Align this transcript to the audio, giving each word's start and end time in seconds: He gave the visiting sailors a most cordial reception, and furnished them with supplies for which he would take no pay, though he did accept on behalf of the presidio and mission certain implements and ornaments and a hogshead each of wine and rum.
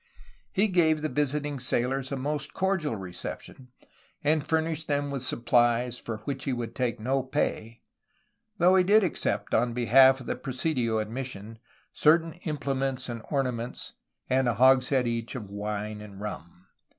He 0.51 0.67
gave 0.67 1.03
the 1.03 1.09
visiting 1.09 1.59
sailors 1.59 2.11
a 2.11 2.17
most 2.17 2.55
cordial 2.55 2.95
reception, 2.95 3.67
and 4.23 4.43
furnished 4.43 4.87
them 4.87 5.11
with 5.11 5.21
supplies 5.21 5.99
for 5.99 6.21
which 6.25 6.45
he 6.45 6.53
would 6.53 6.73
take 6.73 6.99
no 6.99 7.21
pay, 7.21 7.83
though 8.57 8.73
he 8.75 8.83
did 8.83 9.03
accept 9.03 9.53
on 9.53 9.73
behalf 9.73 10.19
of 10.19 10.25
the 10.25 10.35
presidio 10.35 10.97
and 10.97 11.13
mission 11.13 11.59
certain 11.93 12.33
implements 12.45 13.09
and 13.09 13.21
ornaments 13.29 13.93
and 14.27 14.47
a 14.47 14.55
hogshead 14.55 15.05
each 15.05 15.35
of 15.35 15.51
wine 15.51 16.01
and 16.01 16.19
rum. 16.19 16.65